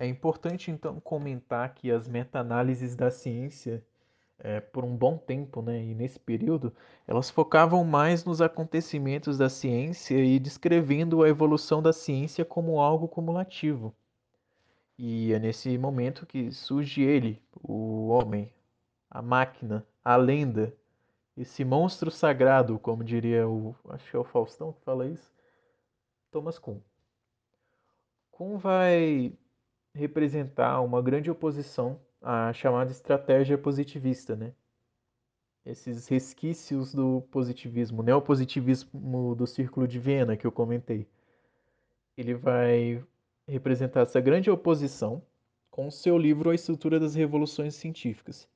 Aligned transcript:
É 0.00 0.06
importante 0.06 0.70
então 0.70 0.98
comentar 0.98 1.74
que 1.74 1.90
as 1.90 2.08
meta-análises 2.08 2.96
da 2.96 3.10
ciência, 3.10 3.84
é, 4.38 4.58
por 4.58 4.82
um 4.82 4.96
bom 4.96 5.18
tempo, 5.18 5.60
né, 5.60 5.84
e 5.84 5.94
nesse 5.94 6.18
período, 6.18 6.74
elas 7.06 7.28
focavam 7.28 7.84
mais 7.84 8.24
nos 8.24 8.40
acontecimentos 8.40 9.36
da 9.36 9.50
ciência 9.50 10.16
e 10.16 10.38
descrevendo 10.38 11.22
a 11.22 11.28
evolução 11.28 11.82
da 11.82 11.92
ciência 11.92 12.46
como 12.46 12.80
algo 12.80 13.06
cumulativo. 13.06 13.94
E 14.96 15.34
é 15.34 15.38
nesse 15.38 15.76
momento 15.76 16.24
que 16.24 16.50
surge 16.50 17.02
ele, 17.02 17.42
o 17.62 18.08
homem, 18.08 18.50
a 19.10 19.20
máquina, 19.20 19.86
a 20.02 20.16
lenda, 20.16 20.74
esse 21.36 21.62
monstro 21.62 22.10
sagrado, 22.10 22.78
como 22.78 23.04
diria 23.04 23.46
o, 23.46 23.76
acho 23.90 24.10
que 24.10 24.16
é 24.16 24.18
o 24.18 24.24
Faustão 24.24 24.72
que 24.72 24.80
fala 24.80 25.06
isso, 25.06 25.30
Thomas 26.30 26.58
Kuhn. 26.58 26.78
Kuhn 28.30 28.56
vai 28.56 29.34
representar 29.94 30.80
uma 30.80 31.02
grande 31.02 31.30
oposição 31.30 32.00
à 32.20 32.52
chamada 32.52 32.90
estratégia 32.90 33.58
positivista, 33.58 34.36
né? 34.36 34.52
Esses 35.64 36.08
resquícios 36.08 36.94
do 36.94 37.22
positivismo, 37.30 38.02
neopositivismo 38.02 39.34
do 39.34 39.46
Círculo 39.46 39.86
de 39.86 39.98
Viena 39.98 40.36
que 40.36 40.46
eu 40.46 40.52
comentei. 40.52 41.06
Ele 42.16 42.34
vai 42.34 43.04
representar 43.46 44.00
essa 44.00 44.20
grande 44.20 44.50
oposição 44.50 45.22
com 45.70 45.86
o 45.86 45.92
seu 45.92 46.16
livro 46.16 46.50
A 46.50 46.54
Estrutura 46.54 46.98
das 46.98 47.14
Revoluções 47.14 47.74
Científicas. 47.74 48.48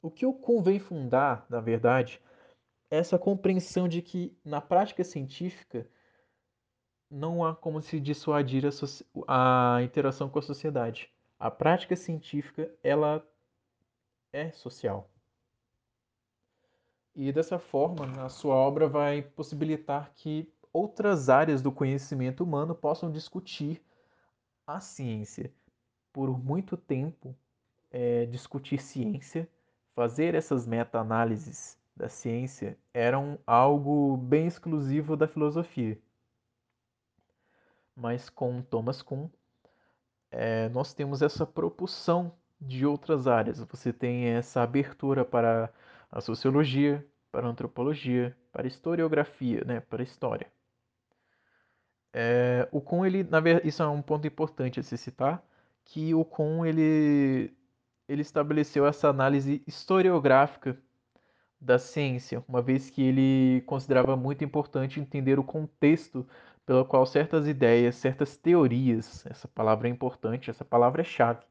O 0.00 0.10
que 0.10 0.26
o 0.26 0.32
convém 0.32 0.78
fundar, 0.78 1.46
na 1.48 1.60
verdade, 1.60 2.20
é 2.90 2.98
essa 2.98 3.18
compreensão 3.18 3.88
de 3.88 4.02
que 4.02 4.36
na 4.44 4.60
prática 4.60 5.02
científica 5.02 5.86
não 7.12 7.44
há 7.44 7.54
como 7.54 7.82
se 7.82 8.00
dissuadir 8.00 8.64
a, 9.28 9.76
a 9.76 9.82
interação 9.82 10.30
com 10.30 10.38
a 10.38 10.42
sociedade. 10.42 11.10
A 11.38 11.50
prática 11.50 11.94
científica, 11.94 12.70
ela 12.82 13.22
é 14.32 14.50
social. 14.52 15.10
E 17.14 17.30
dessa 17.30 17.58
forma, 17.58 18.24
a 18.24 18.30
sua 18.30 18.54
obra 18.54 18.88
vai 18.88 19.20
possibilitar 19.20 20.10
que 20.14 20.50
outras 20.72 21.28
áreas 21.28 21.60
do 21.60 21.70
conhecimento 21.70 22.42
humano 22.42 22.74
possam 22.74 23.12
discutir 23.12 23.82
a 24.66 24.80
ciência. 24.80 25.52
Por 26.14 26.42
muito 26.42 26.78
tempo, 26.78 27.36
é, 27.90 28.24
discutir 28.24 28.80
ciência, 28.80 29.46
fazer 29.94 30.34
essas 30.34 30.66
meta-análises 30.66 31.76
da 31.94 32.08
ciência, 32.08 32.78
eram 32.94 33.38
algo 33.46 34.16
bem 34.16 34.46
exclusivo 34.46 35.14
da 35.14 35.28
filosofia 35.28 36.00
mas 37.96 38.28
com 38.30 38.62
Thomas 38.62 39.02
Kuhn 39.02 39.28
é, 40.30 40.68
nós 40.70 40.94
temos 40.94 41.20
essa 41.22 41.46
propulsão 41.46 42.34
de 42.60 42.86
outras 42.86 43.26
áreas. 43.26 43.60
Você 43.60 43.92
tem 43.92 44.26
essa 44.28 44.62
abertura 44.62 45.24
para 45.24 45.72
a 46.10 46.20
sociologia, 46.20 47.06
para 47.30 47.46
a 47.46 47.50
antropologia, 47.50 48.36
para 48.50 48.64
a 48.64 48.68
historiografia, 48.68 49.62
né, 49.64 49.80
para 49.80 50.02
a 50.02 50.04
história. 50.04 50.50
É, 52.14 52.68
o 52.70 52.80
Kuhn, 52.80 53.06
ele, 53.06 53.22
verdade, 53.22 53.66
isso 53.66 53.82
é 53.82 53.88
um 53.88 54.02
ponto 54.02 54.26
importante 54.26 54.80
a 54.80 54.82
se 54.82 54.96
citar, 54.96 55.42
que 55.84 56.14
o 56.14 56.24
Kuhn, 56.24 56.64
ele, 56.64 57.54
ele 58.08 58.22
estabeleceu 58.22 58.86
essa 58.86 59.08
análise 59.08 59.62
historiográfica 59.66 60.78
da 61.62 61.78
ciência, 61.78 62.44
uma 62.48 62.60
vez 62.60 62.90
que 62.90 63.00
ele 63.00 63.62
considerava 63.66 64.16
muito 64.16 64.42
importante 64.42 64.98
entender 64.98 65.38
o 65.38 65.44
contexto 65.44 66.26
pelo 66.66 66.84
qual 66.84 67.06
certas 67.06 67.46
ideias, 67.46 67.94
certas 67.96 68.36
teorias, 68.36 69.24
essa 69.26 69.46
palavra 69.46 69.86
é 69.86 69.90
importante, 69.90 70.50
essa 70.50 70.64
palavra 70.64 71.02
é 71.02 71.04
chave, 71.04 71.44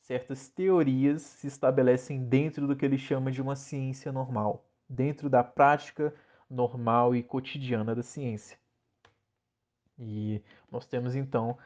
certas 0.00 0.48
teorias 0.48 1.20
se 1.22 1.46
estabelecem 1.46 2.24
dentro 2.24 2.66
do 2.66 2.74
que 2.74 2.86
ele 2.86 2.96
chama 2.96 3.30
de 3.30 3.42
uma 3.42 3.54
ciência 3.54 4.10
normal, 4.10 4.64
dentro 4.88 5.28
da 5.28 5.44
prática 5.44 6.14
normal 6.48 7.14
e 7.14 7.22
cotidiana 7.22 7.94
da 7.94 8.02
ciência. 8.02 8.58
E 9.98 10.42
nós 10.70 10.86
temos 10.86 11.14
então 11.14 11.58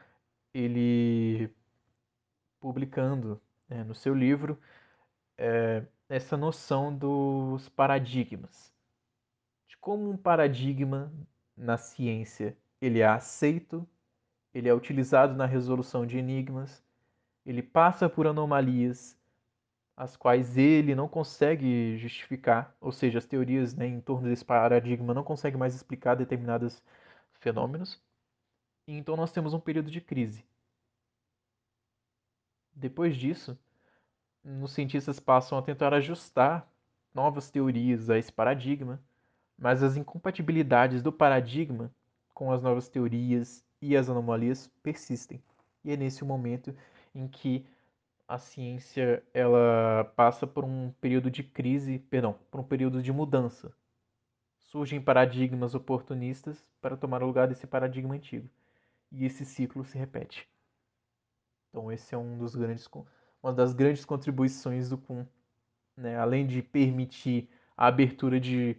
ele 0.53 1.49
publicando 2.59 3.41
né, 3.69 3.83
no 3.85 3.95
seu 3.95 4.13
livro 4.13 4.59
é, 5.37 5.85
essa 6.13 6.37
noção 6.37 6.95
dos 6.95 7.69
paradigmas, 7.69 8.71
de 9.67 9.75
como 9.77 10.11
um 10.11 10.15
paradigma 10.15 11.11
na 11.57 11.75
ciência 11.75 12.55
ele 12.79 12.99
é 12.99 13.07
aceito, 13.07 13.87
ele 14.53 14.69
é 14.69 14.73
utilizado 14.75 15.33
na 15.33 15.47
resolução 15.47 16.05
de 16.05 16.19
enigmas, 16.19 16.83
ele 17.43 17.63
passa 17.63 18.07
por 18.07 18.27
anomalias 18.27 19.17
as 19.97 20.15
quais 20.15 20.55
ele 20.55 20.93
não 20.93 21.07
consegue 21.07 21.97
justificar, 21.97 22.75
ou 22.79 22.91
seja, 22.91 23.17
as 23.17 23.25
teorias 23.25 23.73
né, 23.73 23.87
em 23.87 23.99
torno 23.99 24.29
desse 24.29 24.45
paradigma 24.45 25.15
não 25.15 25.23
conseguem 25.23 25.59
mais 25.59 25.73
explicar 25.73 26.13
determinados 26.13 26.83
fenômenos. 27.39 27.99
E 28.87 28.93
então 28.93 29.17
nós 29.17 29.31
temos 29.31 29.51
um 29.51 29.59
período 29.59 29.89
de 29.89 29.99
crise. 29.99 30.45
Depois 32.75 33.15
disso, 33.15 33.57
os 34.43 34.71
cientistas 34.73 35.19
passam 35.19 35.57
a 35.57 35.61
tentar 35.61 35.93
ajustar 35.93 36.67
novas 37.13 37.49
teorias 37.49 38.09
a 38.09 38.17
esse 38.17 38.31
paradigma, 38.31 39.01
mas 39.57 39.83
as 39.83 39.95
incompatibilidades 39.95 41.01
do 41.01 41.11
paradigma 41.11 41.93
com 42.33 42.51
as 42.51 42.61
novas 42.61 42.89
teorias 42.89 43.63
e 43.81 43.95
as 43.95 44.09
anomalias 44.09 44.67
persistem. 44.81 45.41
E 45.83 45.91
é 45.91 45.97
nesse 45.97 46.23
momento 46.23 46.75
em 47.13 47.27
que 47.27 47.65
a 48.27 48.37
ciência 48.37 49.23
ela 49.33 50.05
passa 50.15 50.47
por 50.47 50.63
um 50.63 50.91
período 50.99 51.29
de 51.29 51.43
crise, 51.43 51.99
perdão, 51.99 52.37
por 52.49 52.59
um 52.59 52.63
período 52.63 53.01
de 53.01 53.11
mudança. 53.11 53.71
Surgem 54.57 54.99
paradigmas 54.99 55.75
oportunistas 55.75 56.65
para 56.81 56.97
tomar 56.97 57.21
o 57.21 57.27
lugar 57.27 57.47
desse 57.47 57.67
paradigma 57.67 58.15
antigo. 58.15 58.49
E 59.11 59.25
esse 59.25 59.45
ciclo 59.45 59.83
se 59.83 59.97
repete. 59.97 60.49
Então 61.69 61.91
esse 61.91 62.15
é 62.15 62.17
um 62.17 62.37
dos 62.37 62.55
grandes 62.55 62.87
uma 63.43 63.53
das 63.53 63.73
grandes 63.73 64.05
contribuições 64.05 64.89
do 64.89 64.97
Kuhn, 64.97 65.25
né? 65.97 66.17
além 66.17 66.47
de 66.47 66.61
permitir 66.61 67.49
a 67.75 67.87
abertura 67.87 68.39
de 68.39 68.77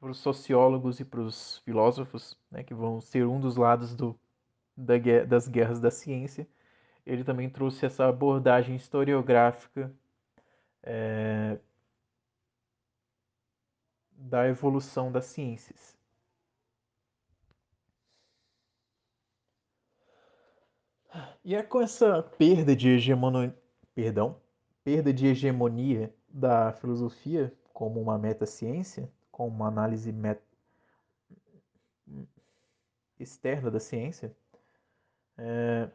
para 0.00 0.10
os 0.10 0.18
sociólogos 0.18 1.00
e 1.00 1.04
para 1.04 1.20
os 1.20 1.58
filósofos, 1.60 2.36
né, 2.50 2.62
que 2.62 2.74
vão 2.74 3.00
ser 3.00 3.26
um 3.26 3.40
dos 3.40 3.56
lados 3.56 3.94
do, 3.94 4.18
da, 4.76 4.94
das 5.26 5.48
guerras 5.48 5.80
da 5.80 5.90
ciência, 5.90 6.46
ele 7.06 7.24
também 7.24 7.48
trouxe 7.48 7.86
essa 7.86 8.06
abordagem 8.06 8.76
historiográfica 8.76 9.90
é, 10.82 11.58
da 14.12 14.46
evolução 14.46 15.10
das 15.10 15.24
ciências. 15.24 15.96
E 21.44 21.54
é 21.54 21.62
com 21.62 21.82
essa 21.82 22.22
perda 22.22 22.74
de 22.74 22.88
hegemonia, 22.88 23.54
perdão, 23.94 24.40
perda 24.82 25.12
de 25.12 25.26
hegemonia 25.26 26.14
da 26.26 26.72
filosofia 26.72 27.52
como 27.70 28.00
uma 28.00 28.16
meta-ciência, 28.16 29.12
como 29.30 29.54
uma 29.54 29.68
análise 29.68 30.10
met... 30.10 30.40
externa 33.20 33.70
da 33.70 33.78
ciência, 33.78 34.34
é... 35.36 35.90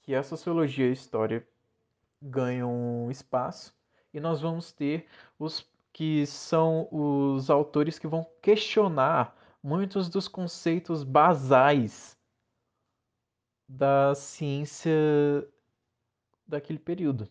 que 0.00 0.14
a 0.14 0.22
sociologia 0.22 0.86
e 0.86 0.90
a 0.90 0.92
história 0.94 1.46
ganham 2.22 3.10
espaço 3.10 3.76
e 4.14 4.18
nós 4.18 4.40
vamos 4.40 4.72
ter 4.72 5.06
os 5.38 5.68
que 5.92 6.24
são 6.26 6.88
os 6.90 7.50
autores 7.50 7.98
que 7.98 8.06
vão 8.06 8.26
questionar 8.40 9.36
muitos 9.62 10.08
dos 10.08 10.26
conceitos 10.26 11.04
basais 11.04 12.16
da 13.68 14.14
ciência 14.14 14.92
daquele 16.46 16.78
período. 16.78 17.28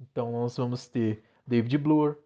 Então 0.00 0.32
nós 0.32 0.56
vamos 0.56 0.86
ter 0.86 1.22
David 1.46 1.78
Bloor, 1.78 2.16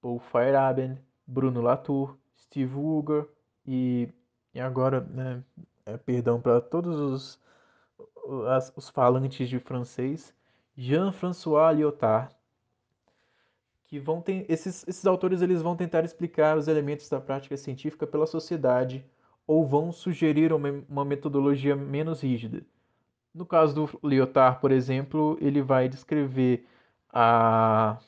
Paul 0.00 0.18
Feyerabend, 0.18 1.00
Bruno 1.26 1.60
Latour, 1.60 2.16
Steve 2.36 2.74
Woolger 2.74 3.28
e, 3.66 4.08
e 4.52 4.60
agora, 4.60 5.00
né, 5.00 5.42
é, 5.86 5.96
perdão 5.96 6.40
para 6.40 6.60
todos 6.60 6.98
os, 6.98 7.40
os, 8.24 8.72
os 8.76 8.88
falantes 8.88 9.48
de 9.48 9.58
francês, 9.58 10.34
Jean-François 10.76 11.76
Lyotard, 11.76 12.34
que 13.84 13.98
vão 14.00 14.20
ter 14.20 14.44
esses, 14.48 14.86
esses 14.88 15.06
autores 15.06 15.40
eles 15.40 15.62
vão 15.62 15.76
tentar 15.76 16.04
explicar 16.04 16.56
os 16.56 16.66
elementos 16.66 17.08
da 17.08 17.20
prática 17.20 17.56
científica 17.56 18.06
pela 18.06 18.26
sociedade 18.26 19.06
ou 19.46 19.66
vão 19.66 19.92
sugerir 19.92 20.52
uma, 20.52 21.04
metodologia 21.04 21.76
menos 21.76 22.22
rígida. 22.22 22.64
No 23.34 23.46
caso 23.46 23.74
do 23.74 24.08
Lyotard, 24.08 24.60
por 24.60 24.72
exemplo, 24.72 25.38
ele 25.40 25.62
vai 25.62 25.88
descrever 25.88 26.66
a 27.12 27.98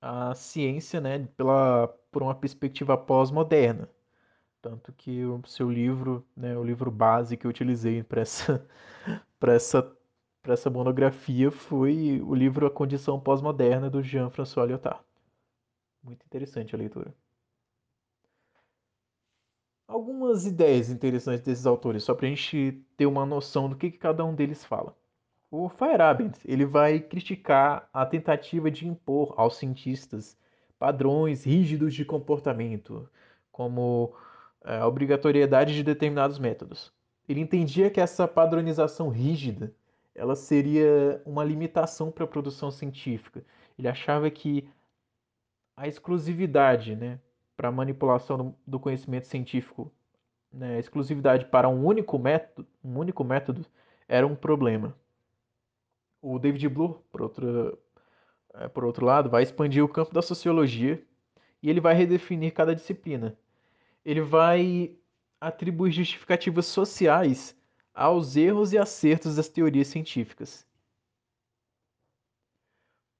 a 0.00 0.34
ciência, 0.34 1.00
né, 1.00 1.26
pela, 1.36 1.88
por 2.10 2.22
uma 2.22 2.34
perspectiva 2.34 2.96
pós-moderna. 2.96 3.88
Tanto 4.62 4.92
que 4.92 5.24
o 5.24 5.42
seu 5.46 5.70
livro, 5.70 6.26
né, 6.36 6.56
o 6.56 6.64
livro 6.64 6.90
base 6.90 7.36
que 7.36 7.46
eu 7.46 7.50
utilizei 7.50 8.02
para 8.02 8.20
essa, 8.22 8.66
essa, 9.42 9.96
essa 10.44 10.70
monografia 10.70 11.50
foi 11.50 12.20
o 12.22 12.34
livro 12.34 12.66
A 12.66 12.70
Condição 12.70 13.20
Pós-Moderna 13.20 13.90
do 13.90 14.02
Jean-François 14.02 14.68
Lyotard. 14.68 15.00
Muito 16.02 16.24
interessante 16.24 16.74
a 16.74 16.78
leitura. 16.78 17.14
Algumas 19.88 20.44
ideias 20.44 20.90
interessantes 20.90 21.42
desses 21.42 21.66
autores, 21.66 22.02
só 22.02 22.14
para 22.14 22.26
a 22.26 22.28
gente 22.28 22.84
ter 22.96 23.06
uma 23.06 23.24
noção 23.24 23.68
do 23.68 23.76
que, 23.76 23.90
que 23.90 23.98
cada 23.98 24.24
um 24.24 24.34
deles 24.34 24.64
fala. 24.64 24.96
O 25.50 25.68
Feyerabend, 25.68 26.36
ele 26.44 26.64
vai 26.64 26.98
criticar 26.98 27.88
a 27.92 28.04
tentativa 28.04 28.70
de 28.70 28.86
impor 28.86 29.34
aos 29.36 29.56
cientistas 29.56 30.36
padrões 30.78 31.44
rígidos 31.44 31.94
de 31.94 32.04
comportamento, 32.04 33.08
como 33.50 34.12
é, 34.64 34.78
a 34.78 34.86
obrigatoriedade 34.86 35.74
de 35.74 35.82
determinados 35.82 36.38
métodos. 36.38 36.92
Ele 37.28 37.40
entendia 37.40 37.90
que 37.90 38.00
essa 38.00 38.26
padronização 38.28 39.08
rígida 39.08 39.74
ela 40.14 40.34
seria 40.34 41.22
uma 41.24 41.44
limitação 41.44 42.10
para 42.10 42.24
a 42.24 42.28
produção 42.28 42.70
científica. 42.70 43.44
Ele 43.78 43.86
achava 43.86 44.30
que 44.30 44.68
a 45.76 45.86
exclusividade 45.86 46.96
né, 46.96 47.20
para 47.56 47.70
manipulação 47.70 48.54
do 48.66 48.78
conhecimento 48.78 49.26
científico, 49.26 49.90
né, 50.52 50.78
exclusividade 50.78 51.46
para 51.46 51.68
um 51.68 51.84
único 51.84 52.18
método, 52.18 52.68
um 52.84 52.98
único 52.98 53.24
método 53.24 53.64
era 54.06 54.26
um 54.26 54.36
problema. 54.36 54.94
O 56.20 56.38
David 56.38 56.68
Bloor, 56.68 57.00
por 57.10 57.32
é, 58.54 58.68
por 58.68 58.84
outro 58.84 59.04
lado, 59.04 59.28
vai 59.28 59.42
expandir 59.42 59.84
o 59.84 59.88
campo 59.88 60.12
da 60.14 60.22
sociologia 60.22 61.02
e 61.62 61.68
ele 61.70 61.80
vai 61.80 61.94
redefinir 61.94 62.54
cada 62.54 62.74
disciplina. 62.74 63.36
Ele 64.04 64.20
vai 64.20 64.96
atribuir 65.40 65.92
justificativas 65.92 66.66
sociais 66.66 67.56
aos 67.94 68.36
erros 68.36 68.72
e 68.72 68.78
acertos 68.78 69.36
das 69.36 69.48
teorias 69.48 69.88
científicas. 69.88 70.66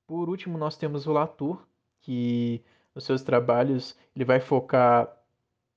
Por 0.07 0.29
último, 0.29 0.57
nós 0.57 0.77
temos 0.77 1.07
o 1.07 1.13
Latour, 1.13 1.67
que 2.01 2.63
nos 2.97 3.05
seus 3.05 3.23
trabalhos 3.23 3.97
ele 4.15 4.25
vai 4.25 4.41
focar 4.41 5.15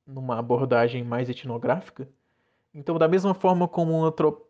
numa 0.08 0.40
abordagem 0.40 1.04
mais 1.04 1.30
etnográfica. 1.30 2.10
Então, 2.74 2.98
da 2.98 3.08
mesma 3.08 3.34
forma 3.34 3.68
como 3.68 4.04
antrop 4.04 4.42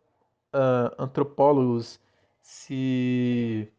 uh, 0.54 0.94
antropólogos 0.98 2.00
se 2.40 3.70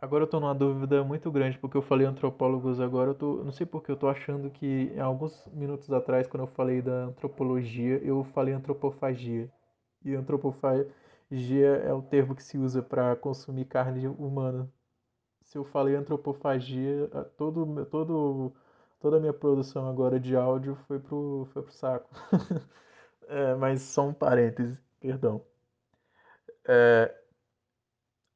Agora 0.00 0.22
eu 0.22 0.28
tô 0.28 0.38
numa 0.38 0.54
dúvida 0.54 1.02
muito 1.02 1.30
grande, 1.30 1.58
porque 1.58 1.76
eu 1.76 1.82
falei 1.82 2.06
antropólogos 2.06 2.80
agora, 2.80 3.10
eu 3.10 3.14
tô, 3.16 3.42
não 3.42 3.50
sei 3.50 3.66
porque 3.66 3.90
eu 3.90 3.96
tô 3.96 4.06
achando 4.08 4.48
que 4.48 4.92
alguns 4.98 5.44
minutos 5.52 5.92
atrás, 5.92 6.26
quando 6.28 6.44
eu 6.44 6.46
falei 6.46 6.80
da 6.80 7.06
antropologia, 7.06 7.98
eu 8.04 8.22
falei 8.32 8.54
antropofagia. 8.54 9.50
E 10.04 10.14
antropofagia 10.14 10.92
é 11.84 11.92
o 11.92 12.00
termo 12.00 12.34
que 12.36 12.44
se 12.44 12.56
usa 12.56 12.80
para 12.80 13.16
consumir 13.16 13.64
carne 13.64 14.06
humana. 14.06 14.70
Se 15.48 15.56
eu 15.56 15.64
falei 15.64 15.96
antropofagia, 15.96 17.08
todo, 17.38 17.86
todo, 17.86 18.52
toda 19.00 19.16
a 19.16 19.20
minha 19.20 19.32
produção 19.32 19.88
agora 19.88 20.20
de 20.20 20.36
áudio 20.36 20.76
foi 20.86 20.98
pro, 21.00 21.48
foi 21.54 21.62
pro 21.62 21.72
saco. 21.72 22.10
é, 23.26 23.54
mas 23.54 23.80
só 23.80 24.06
um 24.06 24.12
parêntese, 24.12 24.78
perdão. 25.00 25.42
É, 26.66 27.14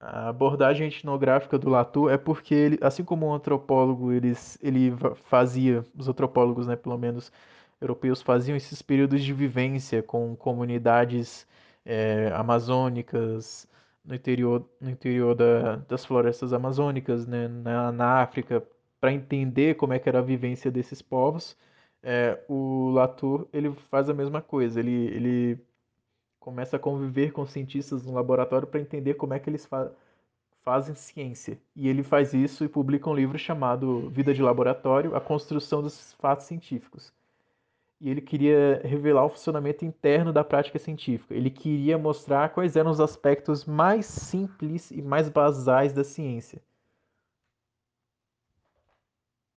a 0.00 0.30
abordagem 0.30 0.88
etnográfica 0.88 1.58
do 1.58 1.68
Latour 1.68 2.10
é 2.10 2.16
porque 2.16 2.54
ele, 2.54 2.78
assim 2.80 3.04
como 3.04 3.26
um 3.26 3.34
antropólogo, 3.34 4.10
eles, 4.10 4.58
ele 4.62 4.92
fazia, 5.26 5.84
os 5.94 6.08
antropólogos, 6.08 6.66
né, 6.66 6.76
pelo 6.76 6.96
menos 6.96 7.30
europeus, 7.78 8.22
faziam 8.22 8.56
esses 8.56 8.80
períodos 8.80 9.22
de 9.22 9.34
vivência 9.34 10.02
com 10.02 10.34
comunidades 10.34 11.46
é, 11.84 12.32
amazônicas 12.34 13.68
no 14.04 14.14
interior, 14.14 14.68
no 14.80 14.90
interior 14.90 15.34
da, 15.34 15.76
das 15.76 16.04
florestas 16.04 16.52
amazônicas, 16.52 17.26
né, 17.26 17.48
na, 17.48 17.92
na 17.92 18.22
África, 18.22 18.62
para 19.00 19.12
entender 19.12 19.76
como 19.76 19.92
é 19.92 19.98
que 19.98 20.08
era 20.08 20.18
a 20.20 20.22
vivência 20.22 20.70
desses 20.70 21.02
povos. 21.02 21.56
É, 22.02 22.40
o 22.48 22.90
Latour 22.90 23.48
ele 23.52 23.72
faz 23.90 24.08
a 24.10 24.14
mesma 24.14 24.42
coisa, 24.42 24.80
ele, 24.80 25.06
ele 25.08 25.58
começa 26.40 26.76
a 26.76 26.78
conviver 26.80 27.32
com 27.32 27.46
cientistas 27.46 28.04
no 28.04 28.12
laboratório 28.14 28.66
para 28.66 28.80
entender 28.80 29.14
como 29.14 29.34
é 29.34 29.38
que 29.38 29.48
eles 29.48 29.66
fa 29.66 29.92
fazem 30.64 30.94
ciência. 30.94 31.58
E 31.74 31.88
ele 31.88 32.02
faz 32.04 32.32
isso 32.34 32.64
e 32.64 32.68
publica 32.68 33.10
um 33.10 33.14
livro 33.14 33.38
chamado 33.38 34.08
Vida 34.10 34.32
de 34.34 34.42
Laboratório: 34.42 35.14
A 35.16 35.20
Construção 35.20 35.82
dos 35.82 36.12
Fatos 36.14 36.46
Científicos. 36.46 37.12
E 38.02 38.10
ele 38.10 38.20
queria 38.20 38.82
revelar 38.84 39.24
o 39.24 39.30
funcionamento 39.30 39.84
interno 39.84 40.32
da 40.32 40.42
prática 40.42 40.78
científica. 40.78 41.34
Ele 41.34 41.50
queria 41.50 41.96
mostrar 41.96 42.48
quais 42.50 42.76
eram 42.76 42.90
os 42.90 43.00
aspectos 43.00 43.64
mais 43.64 44.06
simples 44.06 44.90
e 44.90 45.00
mais 45.00 45.28
basais 45.28 45.92
da 45.92 46.02
ciência. 46.02 46.60